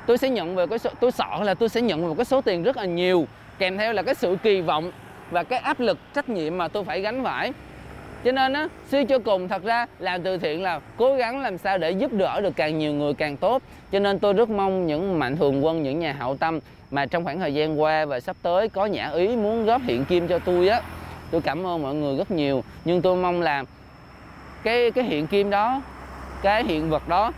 tôi 0.07 0.19
sẽ 0.19 0.31
nhận 0.31 0.55
về 0.55 0.67
cái 0.67 0.79
số, 0.79 0.91
tôi 1.01 1.13
sợ 1.13 1.43
là 1.43 1.55
tôi 1.55 1.69
sẽ 1.69 1.81
nhận 1.81 2.09
một 2.09 2.15
cái 2.19 2.25
số 2.25 2.41
tiền 2.41 2.63
rất 2.63 2.77
là 2.77 2.85
nhiều 2.85 3.27
kèm 3.59 3.79
theo 3.79 3.93
là 3.93 4.03
cái 4.03 4.15
sự 4.15 4.37
kỳ 4.43 4.61
vọng 4.61 4.93
và 5.31 5.43
cái 5.43 5.59
áp 5.59 5.81
lực 5.81 5.99
trách 6.15 6.29
nhiệm 6.29 6.59
mà 6.59 6.69
tôi 6.69 6.85
phải 6.85 7.01
gánh 7.01 7.25
phải 7.25 7.53
cho 8.25 8.33
nên 8.33 8.53
á, 8.53 8.69
suy 8.91 9.05
cho 9.05 9.19
cùng, 9.19 9.49
thật 9.49 9.65
ra 9.65 9.87
làm 9.99 10.23
từ 10.23 10.39
thiện 10.39 10.63
là 10.63 10.81
cố 10.97 11.15
gắng 11.15 11.41
làm 11.41 11.59
sao 11.59 11.79
để 11.79 11.91
giúp 11.91 12.13
đỡ 12.13 12.41
được 12.41 12.57
càng 12.57 12.79
nhiều 12.79 12.93
người 12.93 13.15
càng 13.15 13.37
tốt. 13.37 13.63
Cho 13.93 13.99
nên 13.99 14.19
tôi 14.19 14.33
rất 14.33 14.51
mong 14.51 14.87
những 14.87 15.19
mạnh 15.19 15.37
thường 15.37 15.65
quân, 15.65 15.83
những 15.83 15.99
nhà 15.99 16.17
hậu 16.19 16.37
tâm 16.37 16.59
mà 16.91 17.07
trong 17.07 17.25
khoảng 17.25 17.41
thời 17.41 17.55
gian 17.55 17.81
qua 17.81 18.05
và 18.05 18.21
sắp 18.21 18.37
tới 18.43 18.69
có 18.69 18.87
nhã 18.87 19.11
ý 19.11 19.37
muốn 19.37 19.67
góp 19.67 19.83
hiện 19.83 20.05
kim 20.05 20.29
cho 20.29 20.39
tôi 20.39 20.69
á, 20.69 20.81
tôi 21.31 21.41
cảm 21.41 21.67
ơn 21.67 21.83
mọi 21.83 21.95
người 21.95 22.17
rất 22.17 22.31
nhiều. 22.31 22.65
Nhưng 22.85 23.03
tôi 23.03 23.17
mong 23.17 23.41
là 23.41 23.65
cái 24.63 24.91
cái 24.91 25.05
hiện 25.05 25.27
kim 25.27 25.51
đó, 25.51 25.83
cái 26.43 26.65
hiện 26.65 26.91
vật 26.91 27.09
đó, 27.09 27.33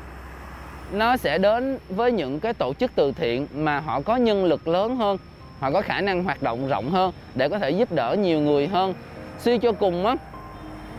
nó 0.92 1.16
sẽ 1.16 1.38
đến 1.38 1.78
với 1.88 2.12
những 2.12 2.40
cái 2.40 2.54
tổ 2.54 2.74
chức 2.74 2.90
từ 2.94 3.12
thiện 3.12 3.46
mà 3.54 3.80
họ 3.80 4.00
có 4.00 4.16
nhân 4.16 4.44
lực 4.44 4.68
lớn 4.68 4.96
hơn, 4.96 5.18
họ 5.60 5.70
có 5.70 5.80
khả 5.80 6.00
năng 6.00 6.24
hoạt 6.24 6.42
động 6.42 6.68
rộng 6.68 6.90
hơn 6.90 7.12
để 7.34 7.48
có 7.48 7.58
thể 7.58 7.70
giúp 7.70 7.92
đỡ 7.92 8.16
nhiều 8.18 8.40
người 8.40 8.66
hơn. 8.66 8.94
Suy 9.38 9.58
cho 9.58 9.72
cùng 9.72 10.06
á 10.06 10.16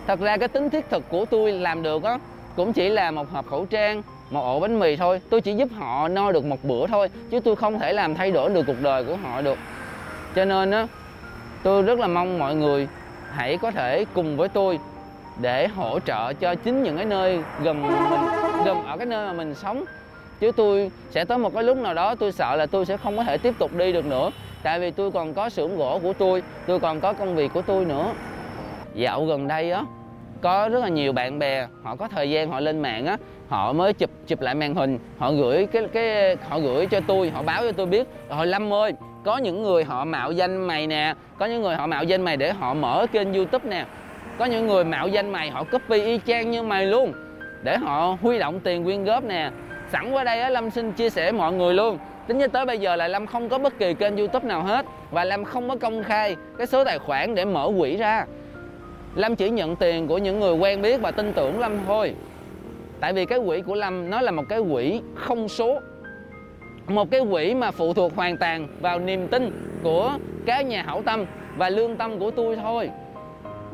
thật 0.07 0.19
ra 0.19 0.38
cái 0.38 0.48
tính 0.48 0.69
thiết 0.69 0.90
thực 0.90 1.10
của 1.10 1.25
tôi 1.25 1.52
làm 1.52 1.84
được 1.84 2.04
á, 2.04 2.18
cũng 2.56 2.74
chỉ 2.74 2.90
là 2.90 3.12
một 3.12 3.31
hộp 3.31 3.50
khẩu 3.50 3.66
trang, 3.66 4.02
một 4.30 4.42
ổ 4.42 4.60
bánh 4.60 4.80
mì 4.80 4.96
thôi. 4.96 5.22
Tôi 5.30 5.42
chỉ 5.42 5.54
giúp 5.54 5.69
họ 5.78 6.07
no 6.07 6.31
được 6.31 6.46
một 6.46 6.63
bữa 6.63 6.88
thôi, 6.88 7.10
chứ 7.31 7.40
tôi 7.40 7.56
không 7.56 7.80
thể 7.80 7.94
làm 7.94 8.16
thay 8.16 8.31
đổi 8.31 8.50
được 8.50 8.63
cuộc 8.68 8.81
đời 8.81 9.04
của 9.04 9.16
họ 9.16 9.42
được. 9.42 9.57
Cho 10.36 10.46
nên 10.46 10.72
á, 10.72 10.88
tôi 11.64 11.81
rất 11.81 12.00
là 12.00 12.07
mong 12.07 12.40
mọi 12.40 12.56
người 12.56 12.88
hãy 13.31 13.57
có 13.57 13.71
thể 13.71 14.06
cùng 14.14 14.38
với 14.38 14.50
tôi 14.50 14.80
để 15.42 15.68
hỗ 15.68 16.00
trợ 16.00 16.33
cho 16.33 16.56
chính 16.56 16.83
những 16.83 16.95
cái 16.95 17.06
nơi 17.06 17.40
gần 17.64 17.81
mình, 17.81 17.92
gần 18.66 18.85
ở 18.85 18.97
cái 18.97 19.06
nơi 19.06 19.28
mà 19.28 19.33
mình 19.33 19.56
sống. 19.56 19.83
Chứ 20.40 20.52
tôi 20.52 20.92
sẽ 21.12 21.26
tới 21.26 21.38
một 21.38 21.54
cái 21.54 21.64
lúc 21.64 21.78
nào 21.78 21.94
đó 21.94 22.16
tôi 22.16 22.31
sợ 22.31 22.56
là 22.56 22.66
tôi 22.66 22.85
sẽ 22.85 22.97
không 22.97 23.18
có 23.18 23.24
thể 23.24 23.38
tiếp 23.38 23.54
tục 23.59 23.71
đi 23.74 23.92
được 23.92 24.06
nữa. 24.06 24.30
Tại 24.64 24.80
vì 24.80 24.92
tôi 24.92 25.12
còn 25.12 25.33
có 25.33 25.50
xưởng 25.50 25.78
gỗ 25.78 26.00
của 26.04 26.14
tôi 26.14 26.44
tôi 26.68 26.80
còn 26.80 27.00
có 27.00 27.14
công 27.14 27.35
việc 27.35 27.54
của 27.54 27.62
tôi 27.62 27.85
nữa 27.85 28.12
dạo 28.95 29.25
gần 29.25 29.47
đây 29.47 29.71
á, 29.71 29.83
có 30.42 30.69
rất 30.71 30.80
là 30.80 30.87
nhiều 30.87 31.14
bạn 31.14 31.40
bè, 31.40 31.68
họ 31.83 31.95
có 31.95 32.07
thời 32.07 32.30
gian 32.30 32.49
họ 32.49 32.59
lên 32.59 32.80
mạng 32.80 33.06
á, 33.06 33.18
họ 33.47 33.73
mới 33.73 33.94
chụp 33.94 34.09
chụp 34.28 34.42
lại 34.42 34.56
màn 34.56 34.75
hình, 34.75 34.99
họ 35.18 35.31
gửi 35.31 35.68
cái 35.71 35.83
cái, 35.94 36.35
họ 36.49 36.59
gửi 36.59 36.85
cho 36.85 36.99
tôi, 37.07 37.30
họ 37.30 37.42
báo 37.42 37.61
cho 37.61 37.71
tôi 37.71 37.85
biết 37.85 38.07
hồi 38.30 38.47
lâm 38.47 38.73
ơi, 38.73 38.94
có 39.23 39.37
những 39.37 39.64
người 39.64 39.83
họ 39.83 40.06
mạo 40.06 40.31
danh 40.31 40.68
mày 40.68 40.87
nè, 40.87 41.14
có 41.37 41.45
những 41.45 41.61
người 41.61 41.75
họ 41.75 41.87
mạo 41.87 42.04
danh 42.04 42.21
mày 42.21 42.37
để 42.37 42.54
họ 42.54 42.73
mở 42.73 43.06
kênh 43.11 43.33
youtube 43.33 43.69
nè, 43.69 43.85
có 44.37 44.45
những 44.45 44.68
người 44.68 44.83
mạo 44.83 45.07
danh 45.07 45.31
mày 45.31 45.49
họ 45.49 45.64
copy 45.64 46.02
y 46.02 46.19
chang 46.28 46.52
như 46.52 46.64
mày 46.64 46.85
luôn, 46.85 47.14
để 47.64 47.78
họ 47.78 48.18
huy 48.21 48.40
động 48.40 48.59
tiền 48.59 48.83
quyên 48.83 49.04
góp 49.04 49.23
nè. 49.23 49.52
Sẵn 49.92 50.11
qua 50.11 50.23
đây 50.23 50.42
á, 50.42 50.49
lâm 50.49 50.69
xin 50.69 50.92
chia 50.92 51.09
sẻ 51.09 51.31
mọi 51.31 51.54
người 51.54 51.73
luôn. 51.73 51.97
Tính 52.28 52.40
cho 52.40 52.47
tới 52.47 52.66
bây 52.66 52.80
giờ 52.80 52.95
là 52.95 53.07
lâm 53.07 53.28
không 53.28 53.49
có 53.49 53.57
bất 53.57 53.80
kỳ 53.80 53.94
kênh 53.94 54.18
youtube 54.18 54.47
nào 54.47 54.64
hết 54.64 54.85
và 55.11 55.23
lâm 55.23 55.44
không 55.44 55.69
có 55.69 55.75
công 55.75 56.04
khai 56.04 56.35
cái 56.57 56.68
số 56.68 56.83
tài 56.83 56.99
khoản 56.99 57.35
để 57.35 57.45
mở 57.45 57.71
quỹ 57.80 57.97
ra. 57.97 58.25
Lâm 59.16 59.36
chỉ 59.36 59.50
nhận 59.50 59.76
tiền 59.76 60.07
của 60.07 60.18
những 60.18 60.40
người 60.40 60.54
quen 60.54 60.81
biết 60.81 61.02
và 61.02 61.12
tin 61.12 61.34
tưởng 61.34 61.60
Lâm 61.60 61.78
thôi. 61.88 62.14
Tại 63.00 63.14
vì 63.14 63.26
cái 63.26 63.40
quỹ 63.45 63.62
của 63.62 63.76
Lâm 63.76 64.10
nó 64.10 64.22
là 64.22 64.31
một 64.31 64.44
cái 64.50 64.60
quỹ 64.72 65.02
không 65.16 65.50
số. 65.50 65.80
Một 66.88 67.12
cái 67.12 67.22
quỹ 67.31 67.54
mà 67.54 67.72
phụ 67.72 67.94
thuộc 67.94 68.16
hoàn 68.16 68.38
toàn 68.38 68.68
vào 68.81 69.00
niềm 69.00 69.28
tin 69.28 69.52
của 69.84 70.18
các 70.45 70.66
nhà 70.66 70.84
hảo 70.84 71.02
tâm 71.06 71.26
và 71.57 71.69
lương 71.69 71.95
tâm 71.95 72.19
của 72.19 72.31
tôi 72.31 72.56
thôi. 72.56 72.90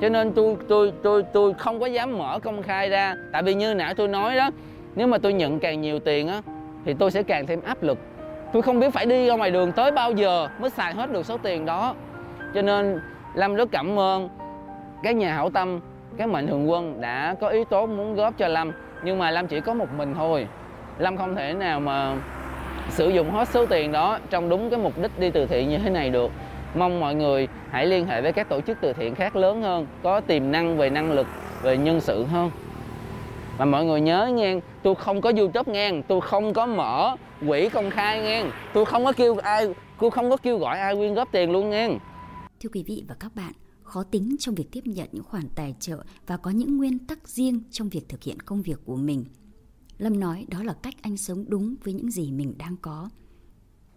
Cho 0.01 0.09
nên 0.09 0.31
tôi 0.31 0.57
tôi 0.67 0.93
tôi 1.03 1.23
tôi 1.33 1.53
không 1.53 1.79
có 1.79 1.85
dám 1.85 2.17
mở 2.17 2.39
công 2.39 2.63
khai 2.63 2.89
ra. 2.89 3.15
Tại 3.31 3.43
vì 3.43 3.53
như 3.53 3.73
nãy 3.73 3.95
tôi 3.95 4.07
nói 4.07 4.35
đó, 4.35 4.49
nếu 4.95 5.07
mà 5.07 5.17
tôi 5.17 5.33
nhận 5.33 5.59
càng 5.59 5.81
nhiều 5.81 5.99
tiền 5.99 6.27
á, 6.27 6.41
thì 6.85 6.93
tôi 6.99 7.11
sẽ 7.11 7.23
càng 7.23 7.47
thêm 7.47 7.61
áp 7.61 7.83
lực. 7.83 7.97
Tôi 8.53 8.61
không 8.61 8.79
biết 8.79 8.93
phải 8.93 9.05
đi 9.05 9.27
ra 9.27 9.35
ngoài 9.35 9.51
đường 9.51 9.71
tới 9.71 9.91
bao 9.91 10.11
giờ 10.11 10.47
mới 10.59 10.69
xài 10.69 10.93
hết 10.93 11.11
được 11.11 11.25
số 11.25 11.37
tiền 11.37 11.65
đó. 11.65 11.95
Cho 12.53 12.61
nên 12.61 12.99
lâm 13.33 13.55
rất 13.55 13.69
cảm 13.71 13.99
ơn 13.99 14.29
các 15.03 15.15
nhà 15.15 15.33
hảo 15.33 15.49
tâm 15.49 15.79
các 16.17 16.29
mạnh 16.29 16.47
thường 16.47 16.69
quân 16.69 17.01
đã 17.01 17.35
có 17.41 17.47
ý 17.47 17.63
tốt 17.69 17.87
muốn 17.87 18.15
góp 18.15 18.37
cho 18.37 18.47
lâm 18.47 18.71
nhưng 19.03 19.19
mà 19.19 19.31
lâm 19.31 19.47
chỉ 19.47 19.61
có 19.61 19.73
một 19.73 19.87
mình 19.97 20.13
thôi. 20.13 20.47
Lâm 20.97 21.17
không 21.17 21.35
thể 21.35 21.53
nào 21.53 21.79
mà 21.79 22.17
sử 22.89 23.09
dụng 23.09 23.31
hết 23.31 23.47
số 23.49 23.65
tiền 23.65 23.91
đó 23.91 24.19
trong 24.29 24.49
đúng 24.49 24.69
cái 24.69 24.79
mục 24.79 24.93
đích 25.01 25.19
đi 25.19 25.31
từ 25.31 25.45
thiện 25.45 25.69
như 25.69 25.77
thế 25.77 25.89
này 25.89 26.09
được. 26.09 26.31
Mong 26.75 26.99
mọi 26.99 27.15
người 27.15 27.47
hãy 27.69 27.85
liên 27.85 28.05
hệ 28.05 28.21
với 28.21 28.33
các 28.33 28.49
tổ 28.49 28.61
chức 28.61 28.77
từ 28.81 28.93
thiện 28.93 29.15
khác 29.15 29.35
lớn 29.35 29.61
hơn 29.61 29.87
có 30.03 30.19
tiềm 30.19 30.51
năng 30.51 30.77
về 30.77 30.89
năng 30.89 31.11
lực 31.11 31.27
về 31.61 31.77
nhân 31.77 32.01
sự 32.01 32.23
hơn. 32.23 32.51
Và 33.57 33.65
mọi 33.65 33.85
người 33.85 34.01
nhớ 34.01 34.31
nghe, 34.33 34.55
tôi 34.83 34.95
không 34.95 35.21
có 35.21 35.31
youtube 35.37 35.73
nghe 35.73 35.91
tôi 36.07 36.21
không 36.21 36.53
có 36.53 36.65
mở 36.65 37.15
quỹ 37.47 37.69
công 37.69 37.89
khai 37.89 38.21
nghe 38.21 38.43
tôi 38.73 38.85
không 38.85 39.05
có 39.05 39.13
kêu 39.13 39.37
ai 39.43 39.73
tôi 39.99 40.11
không 40.11 40.29
có 40.29 40.37
kêu 40.37 40.57
gọi 40.57 40.79
ai 40.79 40.95
quyên 40.95 41.13
góp 41.13 41.31
tiền 41.31 41.51
luôn 41.51 41.69
nghe 41.69 41.89
thưa 42.63 42.69
quý 42.73 42.83
vị 42.87 43.03
và 43.07 43.15
các 43.19 43.31
bạn 43.35 43.51
khó 43.91 44.03
tính 44.03 44.35
trong 44.39 44.55
việc 44.55 44.71
tiếp 44.71 44.87
nhận 44.87 45.09
những 45.11 45.23
khoản 45.23 45.49
tài 45.55 45.75
trợ 45.79 46.03
và 46.27 46.37
có 46.37 46.51
những 46.51 46.77
nguyên 46.77 46.99
tắc 46.99 47.29
riêng 47.29 47.61
trong 47.71 47.89
việc 47.89 48.09
thực 48.09 48.23
hiện 48.23 48.39
công 48.39 48.61
việc 48.61 48.79
của 48.85 48.95
mình 48.95 49.25
lâm 49.97 50.19
nói 50.19 50.45
đó 50.49 50.63
là 50.63 50.73
cách 50.73 50.95
anh 51.01 51.17
sống 51.17 51.45
đúng 51.47 51.75
với 51.83 51.93
những 51.93 52.11
gì 52.11 52.31
mình 52.31 52.57
đang 52.57 52.77
có 52.77 53.09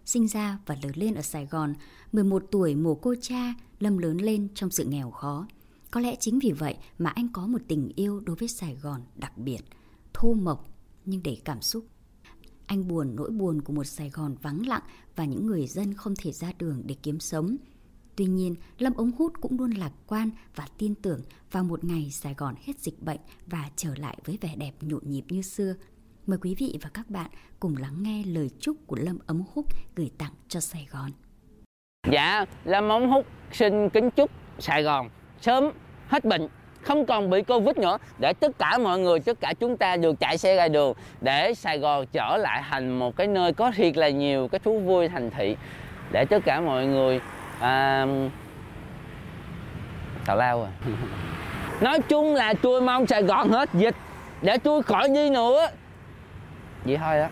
sinh 0.05 0.27
ra 0.27 0.59
và 0.65 0.77
lớn 0.83 0.91
lên 0.95 1.15
ở 1.15 1.21
Sài 1.21 1.45
Gòn, 1.45 1.73
11 2.11 2.43
tuổi 2.51 2.75
mồ 2.75 2.95
cô 2.95 3.15
cha, 3.21 3.53
Lâm 3.79 3.97
lớn 3.97 4.17
lên 4.17 4.47
trong 4.55 4.69
sự 4.69 4.85
nghèo 4.85 5.11
khó. 5.11 5.47
Có 5.91 5.99
lẽ 5.99 6.15
chính 6.19 6.39
vì 6.39 6.51
vậy 6.51 6.77
mà 6.97 7.09
anh 7.09 7.27
có 7.33 7.47
một 7.47 7.61
tình 7.67 7.91
yêu 7.95 8.19
đối 8.19 8.35
với 8.35 8.47
Sài 8.47 8.75
Gòn 8.75 9.01
đặc 9.15 9.37
biệt, 9.37 9.59
thô 10.13 10.33
mộc 10.33 10.67
nhưng 11.05 11.23
đầy 11.23 11.41
cảm 11.45 11.61
xúc. 11.61 11.85
Anh 12.65 12.87
buồn 12.87 13.15
nỗi 13.15 13.29
buồn 13.29 13.61
của 13.61 13.73
một 13.73 13.83
Sài 13.83 14.09
Gòn 14.09 14.35
vắng 14.41 14.67
lặng 14.67 14.83
và 15.15 15.25
những 15.25 15.47
người 15.47 15.67
dân 15.67 15.93
không 15.93 16.13
thể 16.17 16.31
ra 16.31 16.53
đường 16.57 16.81
để 16.85 16.95
kiếm 17.03 17.19
sống. 17.19 17.57
Tuy 18.15 18.25
nhiên, 18.25 18.55
Lâm 18.79 18.93
ống 18.93 19.11
hút 19.11 19.33
cũng 19.41 19.59
luôn 19.59 19.71
lạc 19.71 19.91
quan 20.07 20.29
và 20.55 20.65
tin 20.77 20.95
tưởng 20.95 21.21
vào 21.51 21.63
một 21.63 21.83
ngày 21.83 22.09
Sài 22.11 22.33
Gòn 22.33 22.55
hết 22.65 22.79
dịch 22.79 23.01
bệnh 23.01 23.19
và 23.47 23.69
trở 23.75 23.89
lại 23.97 24.17
với 24.25 24.37
vẻ 24.41 24.49
đẹp 24.57 24.71
nhộn 24.81 25.01
nhịp 25.05 25.23
như 25.29 25.41
xưa. 25.41 25.73
Mời 26.27 26.37
quý 26.41 26.55
vị 26.59 26.79
và 26.81 26.89
các 26.93 27.09
bạn 27.09 27.29
cùng 27.59 27.77
lắng 27.77 28.03
nghe 28.03 28.23
lời 28.25 28.49
chúc 28.59 28.77
của 28.87 28.95
Lâm 28.99 29.17
ống 29.27 29.43
hút 29.53 29.65
gửi 29.95 30.11
tặng 30.17 30.31
cho 30.47 30.59
Sài 30.59 30.87
Gòn. 30.91 31.11
Dạ, 32.11 32.45
Lâm 32.65 32.89
ống 32.89 33.09
hút 33.09 33.25
xin 33.51 33.89
kính 33.89 34.09
chúc 34.11 34.31
Sài 34.59 34.83
Gòn 34.83 35.09
sớm 35.41 35.71
hết 36.07 36.25
bệnh 36.25 36.47
không 36.81 37.05
còn 37.05 37.29
bị 37.29 37.41
covid 37.41 37.77
nữa 37.77 37.97
để 38.19 38.33
tất 38.33 38.57
cả 38.59 38.77
mọi 38.77 38.99
người 38.99 39.19
tất 39.19 39.39
cả 39.39 39.53
chúng 39.59 39.77
ta 39.77 39.97
được 39.97 40.19
chạy 40.19 40.37
xe 40.37 40.55
ra 40.55 40.67
đường 40.67 40.93
để 41.21 41.53
sài 41.53 41.79
gòn 41.79 42.05
trở 42.11 42.37
lại 42.37 42.63
thành 42.69 42.99
một 42.99 43.15
cái 43.15 43.27
nơi 43.27 43.53
có 43.53 43.71
thiệt 43.71 43.97
là 43.97 44.09
nhiều 44.09 44.47
cái 44.47 44.59
thú 44.59 44.79
vui 44.79 45.07
thành 45.07 45.29
thị 45.31 45.55
để 46.11 46.25
tất 46.25 46.45
cả 46.45 46.61
mọi 46.61 46.85
người 46.85 47.19
à, 47.59 48.05
tào 50.25 50.37
lao 50.37 50.63
à. 50.63 50.71
Nói 51.81 51.99
chung 52.09 52.33
là 52.33 52.53
tôi 52.53 52.81
mong 52.81 53.07
sài 53.07 53.23
gòn 53.23 53.49
hết 53.49 53.69
dịch 53.73 53.95
để 54.41 54.57
tôi 54.57 54.83
khỏi 54.83 55.09
đi 55.09 55.29
nữa. 55.29 55.67
Vậy 56.85 56.97
thôi 56.97 57.17
đó 57.17 57.27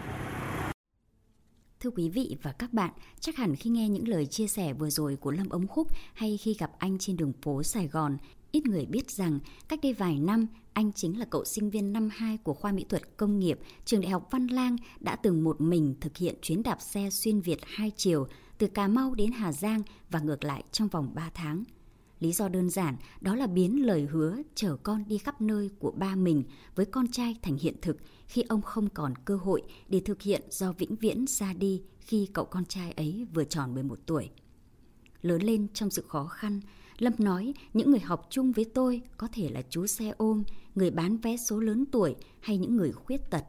Thưa 1.79 1.89
quý 1.89 2.09
vị 2.09 2.37
và 2.41 2.51
các 2.51 2.73
bạn, 2.73 2.91
chắc 3.19 3.35
hẳn 3.35 3.55
khi 3.55 3.69
nghe 3.69 3.89
những 3.89 4.07
lời 4.07 4.25
chia 4.25 4.47
sẻ 4.47 4.73
vừa 4.73 4.89
rồi 4.89 5.15
của 5.15 5.31
Lâm 5.31 5.49
Ống 5.49 5.67
Khúc 5.67 5.87
hay 6.13 6.37
khi 6.37 6.55
gặp 6.59 6.71
anh 6.77 6.97
trên 6.99 7.17
đường 7.17 7.33
phố 7.41 7.63
Sài 7.63 7.87
Gòn, 7.87 8.17
ít 8.51 8.65
người 8.65 8.85
biết 8.85 9.11
rằng 9.11 9.39
cách 9.67 9.79
đây 9.83 9.93
vài 9.93 10.19
năm, 10.19 10.47
anh 10.73 10.91
chính 10.93 11.19
là 11.19 11.25
cậu 11.25 11.45
sinh 11.45 11.69
viên 11.69 11.93
năm 11.93 12.09
2 12.13 12.37
của 12.43 12.53
khoa 12.53 12.71
mỹ 12.71 12.85
thuật 12.89 13.17
công 13.17 13.39
nghiệp 13.39 13.59
trường 13.85 14.01
Đại 14.01 14.11
học 14.11 14.27
Văn 14.31 14.47
Lang 14.47 14.75
đã 14.99 15.15
từng 15.15 15.43
một 15.43 15.61
mình 15.61 15.95
thực 16.01 16.17
hiện 16.17 16.35
chuyến 16.41 16.63
đạp 16.63 16.81
xe 16.81 17.09
xuyên 17.11 17.41
Việt 17.41 17.59
hai 17.65 17.91
chiều 17.95 18.27
từ 18.57 18.67
Cà 18.67 18.87
Mau 18.87 19.15
đến 19.15 19.31
Hà 19.31 19.51
Giang 19.51 19.81
và 20.09 20.19
ngược 20.19 20.43
lại 20.43 20.63
trong 20.71 20.87
vòng 20.87 21.11
3 21.15 21.29
tháng. 21.33 21.63
Lý 22.19 22.31
do 22.31 22.47
đơn 22.47 22.69
giản 22.69 22.95
đó 23.21 23.35
là 23.35 23.47
biến 23.47 23.85
lời 23.85 24.07
hứa 24.11 24.37
chở 24.55 24.77
con 24.83 25.03
đi 25.07 25.17
khắp 25.17 25.41
nơi 25.41 25.69
của 25.79 25.91
ba 25.91 26.15
mình 26.15 26.43
với 26.75 26.85
con 26.85 27.07
trai 27.07 27.37
thành 27.41 27.57
hiện 27.57 27.75
thực 27.81 27.97
khi 28.27 28.41
ông 28.41 28.61
không 28.61 28.89
còn 28.89 29.13
cơ 29.25 29.35
hội 29.35 29.61
để 29.89 29.99
thực 29.99 30.21
hiện 30.21 30.41
do 30.49 30.71
vĩnh 30.71 30.95
viễn 30.95 31.25
ra 31.27 31.53
đi 31.53 31.81
khi 31.99 32.29
cậu 32.33 32.45
con 32.45 32.65
trai 32.65 32.91
ấy 32.91 33.25
vừa 33.33 33.43
tròn 33.43 33.73
11 33.73 33.99
tuổi. 34.05 34.29
Lớn 35.21 35.41
lên 35.41 35.67
trong 35.73 35.89
sự 35.89 36.03
khó 36.07 36.25
khăn, 36.25 36.61
Lâm 36.97 37.13
nói 37.17 37.53
những 37.73 37.91
người 37.91 37.99
học 37.99 38.27
chung 38.29 38.51
với 38.51 38.65
tôi 38.65 39.01
có 39.17 39.27
thể 39.33 39.49
là 39.49 39.61
chú 39.69 39.87
xe 39.87 40.13
ôm, 40.17 40.43
người 40.75 40.91
bán 40.91 41.17
vé 41.17 41.37
số 41.37 41.59
lớn 41.59 41.85
tuổi 41.91 42.15
hay 42.39 42.57
những 42.57 42.75
người 42.75 42.91
khuyết 42.91 43.29
tật. 43.29 43.43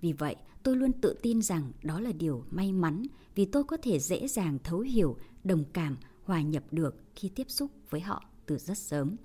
Vì 0.00 0.12
vậy, 0.12 0.36
tôi 0.62 0.76
luôn 0.76 0.92
tự 0.92 1.16
tin 1.22 1.42
rằng 1.42 1.72
đó 1.82 2.00
là 2.00 2.12
điều 2.12 2.44
may 2.50 2.72
mắn 2.72 3.02
vì 3.36 3.44
tôi 3.44 3.64
có 3.64 3.76
thể 3.82 3.98
dễ 3.98 4.28
dàng 4.28 4.58
thấu 4.64 4.80
hiểu, 4.80 5.16
đồng 5.44 5.64
cảm, 5.72 5.96
hòa 6.24 6.42
nhập 6.42 6.64
được 6.70 6.94
khi 7.14 7.28
tiếp 7.28 7.50
xúc 7.50 7.70
với 7.90 8.00
họ 8.00 8.24
từ 8.46 8.58
rất 8.58 8.78
sớm. 8.78 9.16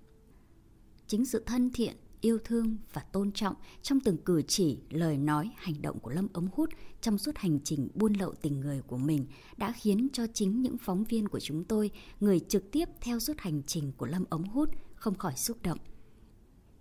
Chính 1.07 1.25
sự 1.25 1.43
thân 1.45 1.69
thiện, 1.73 1.95
yêu 2.21 2.37
thương 2.43 2.77
và 2.93 3.01
tôn 3.01 3.31
trọng 3.31 3.55
trong 3.81 3.99
từng 3.99 4.17
cử 4.17 4.41
chỉ, 4.41 4.79
lời 4.89 5.17
nói, 5.17 5.51
hành 5.57 5.81
động 5.81 5.99
của 5.99 6.11
Lâm 6.11 6.27
ống 6.33 6.47
hút 6.53 6.69
trong 7.01 7.17
suốt 7.17 7.37
hành 7.37 7.59
trình 7.63 7.89
buôn 7.95 8.13
lậu 8.13 8.33
tình 8.33 8.59
người 8.59 8.81
của 8.81 8.97
mình 8.97 9.25
đã 9.57 9.71
khiến 9.71 10.07
cho 10.13 10.27
chính 10.33 10.61
những 10.61 10.77
phóng 10.77 11.03
viên 11.03 11.27
của 11.27 11.39
chúng 11.39 11.63
tôi, 11.63 11.91
người 12.19 12.39
trực 12.39 12.71
tiếp 12.71 12.89
theo 13.01 13.19
suốt 13.19 13.39
hành 13.39 13.61
trình 13.67 13.91
của 13.97 14.05
Lâm 14.05 14.25
ống 14.29 14.43
hút 14.43 14.69
không 14.95 15.15
khỏi 15.15 15.33
xúc 15.35 15.57
động. 15.63 15.77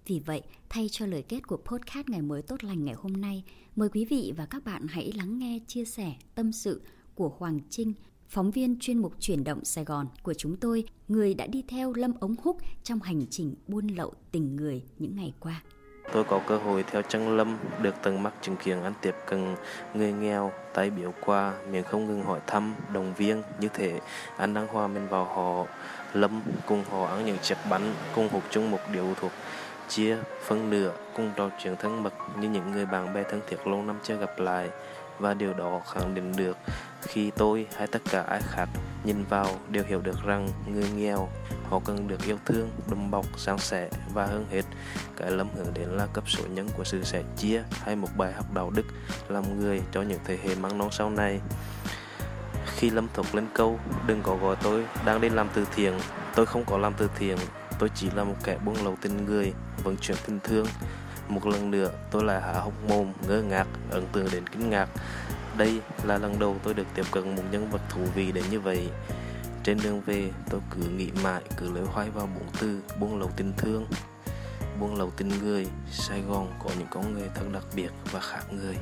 Vì 0.06 0.18
vậy, 0.18 0.42
thay 0.68 0.88
cho 0.90 1.06
lời 1.06 1.22
kết 1.22 1.46
của 1.46 1.56
podcast 1.56 2.08
ngày 2.08 2.22
mới 2.22 2.42
tốt 2.42 2.64
lành 2.64 2.84
ngày 2.84 2.94
hôm 2.94 3.12
nay, 3.12 3.44
mời 3.76 3.88
quý 3.88 4.04
vị 4.04 4.32
và 4.36 4.46
các 4.46 4.64
bạn 4.64 4.86
hãy 4.88 5.12
lắng 5.12 5.38
nghe 5.38 5.58
chia 5.66 5.84
sẻ 5.84 6.14
tâm 6.34 6.52
sự 6.52 6.82
của 7.20 7.32
Hoàng 7.38 7.60
Trinh, 7.70 7.92
phóng 8.28 8.50
viên 8.50 8.76
chuyên 8.80 8.98
mục 8.98 9.12
chuyển 9.20 9.44
động 9.44 9.64
Sài 9.64 9.84
Gòn 9.84 10.06
của 10.22 10.34
chúng 10.34 10.56
tôi, 10.56 10.84
người 11.08 11.34
đã 11.34 11.46
đi 11.46 11.64
theo 11.68 11.92
Lâm 11.92 12.12
Ống 12.20 12.34
Húc 12.42 12.56
trong 12.82 13.00
hành 13.00 13.26
trình 13.30 13.54
buôn 13.68 13.86
lậu 13.86 14.12
tình 14.32 14.56
người 14.56 14.82
những 14.98 15.16
ngày 15.16 15.32
qua. 15.40 15.62
Tôi 16.12 16.24
có 16.24 16.40
cơ 16.46 16.58
hội 16.58 16.84
theo 16.90 17.02
chân 17.02 17.36
Lâm 17.36 17.56
được 17.82 17.94
tận 18.02 18.22
mắt 18.22 18.34
chứng 18.42 18.56
kiến 18.56 18.82
anh 18.82 18.92
tiếp 19.02 19.14
cận 19.26 19.54
người 19.94 20.12
nghèo, 20.12 20.52
tay 20.74 20.90
biểu 20.90 21.14
qua, 21.20 21.54
miệng 21.70 21.84
không 21.84 22.06
ngừng 22.06 22.22
hỏi 22.22 22.40
thăm, 22.46 22.74
đồng 22.92 23.14
viên. 23.14 23.42
Như 23.60 23.68
thế, 23.74 24.00
anh 24.36 24.54
đang 24.54 24.66
hòa 24.66 24.88
mình 24.88 25.08
vào 25.08 25.24
họ. 25.24 25.66
Lâm 26.14 26.42
cùng 26.66 26.84
họ 26.90 27.06
ăn 27.06 27.26
những 27.26 27.38
chiếc 27.42 27.56
bánh, 27.70 27.94
cùng 28.14 28.28
hút 28.28 28.42
chung 28.50 28.70
một 28.70 28.80
điếu 28.92 29.06
thuộc 29.20 29.32
chia 29.88 30.16
phân 30.42 30.70
nửa 30.70 30.92
cùng 31.16 31.32
trò 31.36 31.50
chuyện 31.62 31.76
thân 31.76 32.02
mật 32.02 32.14
như 32.40 32.48
những 32.48 32.72
người 32.72 32.86
bạn 32.86 33.14
bè 33.14 33.22
thân 33.30 33.40
thiết 33.48 33.66
lâu 33.66 33.82
năm 33.82 33.98
chưa 34.02 34.16
gặp 34.16 34.38
lại 34.38 34.70
và 35.18 35.34
điều 35.34 35.54
đó 35.54 35.80
khẳng 35.86 36.14
định 36.14 36.32
được 36.36 36.56
khi 37.02 37.30
tôi 37.30 37.66
hay 37.76 37.86
tất 37.86 38.02
cả 38.10 38.22
ai 38.22 38.40
khác 38.42 38.68
nhìn 39.04 39.24
vào 39.24 39.46
đều 39.68 39.84
hiểu 39.84 40.00
được 40.00 40.24
rằng 40.24 40.48
người 40.66 40.90
nghèo, 40.96 41.28
họ 41.68 41.80
cần 41.84 42.08
được 42.08 42.26
yêu 42.26 42.38
thương, 42.46 42.70
đùm 42.90 43.10
bọc, 43.10 43.26
san 43.38 43.58
sẻ 43.58 43.88
và 44.14 44.26
hơn 44.26 44.46
hết, 44.50 44.62
cái 45.16 45.30
lâm 45.30 45.48
hướng 45.56 45.74
đến 45.74 45.88
là 45.88 46.06
cấp 46.06 46.24
số 46.26 46.42
nhân 46.46 46.68
của 46.76 46.84
sự 46.84 47.04
sẻ 47.04 47.22
chia 47.36 47.62
hay 47.82 47.96
một 47.96 48.08
bài 48.16 48.32
học 48.32 48.46
đạo 48.54 48.70
đức 48.70 48.86
làm 49.28 49.60
người 49.60 49.82
cho 49.92 50.02
những 50.02 50.20
thế 50.24 50.38
hệ 50.44 50.54
mang 50.54 50.78
non 50.78 50.88
sau 50.92 51.10
này. 51.10 51.40
Khi 52.76 52.90
lâm 52.90 53.08
thục 53.14 53.34
lên 53.34 53.46
câu, 53.54 53.78
đừng 54.06 54.22
có 54.22 54.36
gọi 54.36 54.56
tôi 54.62 54.84
đang 55.04 55.20
đi 55.20 55.28
làm 55.28 55.48
từ 55.54 55.66
thiện. 55.74 55.92
Tôi 56.34 56.46
không 56.46 56.64
có 56.64 56.78
làm 56.78 56.94
từ 56.96 57.10
thiện, 57.18 57.38
tôi 57.78 57.90
chỉ 57.94 58.10
là 58.14 58.24
một 58.24 58.36
kẻ 58.44 58.58
buôn 58.64 58.76
lậu 58.84 58.96
tình 59.02 59.26
người, 59.26 59.52
vận 59.84 59.96
chuyển 59.96 60.16
tình 60.26 60.38
thương. 60.44 60.66
Một 61.28 61.46
lần 61.46 61.70
nữa, 61.70 61.90
tôi 62.10 62.24
lại 62.24 62.42
há 62.42 62.52
hốc 62.52 62.72
mồm, 62.88 63.12
ngơ 63.28 63.42
ngác, 63.42 63.66
ấn 63.90 64.06
tượng 64.12 64.28
đến 64.32 64.46
kinh 64.46 64.70
ngạc 64.70 64.88
đây 65.56 65.80
là 66.04 66.18
lần 66.18 66.38
đầu 66.38 66.56
tôi 66.62 66.74
được 66.74 66.86
tiếp 66.94 67.06
cận 67.10 67.36
một 67.36 67.42
nhân 67.50 67.70
vật 67.70 67.80
thú 67.88 68.00
vị 68.14 68.32
đến 68.32 68.44
như 68.50 68.60
vậy. 68.60 68.88
Trên 69.64 69.78
đường 69.82 70.00
về, 70.00 70.30
tôi 70.50 70.60
cứ 70.70 70.88
nghĩ 70.88 71.10
mãi, 71.24 71.42
cứ 71.56 71.72
lấy 71.72 71.84
hoay 71.84 72.10
vào 72.10 72.28
bốn 72.34 72.44
từ 72.60 72.80
buông 73.00 73.18
lầu 73.18 73.30
tình 73.36 73.52
thương 73.56 73.86
buông 74.80 74.94
lầu 74.94 75.10
tình 75.16 75.28
người. 75.28 75.66
Sài 75.90 76.20
gòn 76.20 76.52
có 76.64 76.70
những 76.78 76.88
con 76.90 77.14
người 77.14 77.28
thật 77.34 77.44
đặc 77.52 77.64
biệt 77.74 77.90
và 78.12 78.20
khác 78.20 78.52
người. 78.52 78.76